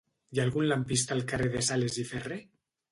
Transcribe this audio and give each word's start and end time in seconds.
Hi 0.35 0.39
ha 0.39 0.45
algun 0.49 0.65
lampista 0.71 1.15
al 1.19 1.23
carrer 1.33 1.53
de 1.59 1.65
Sales 1.71 2.03
i 2.07 2.09
Ferré? 2.15 2.45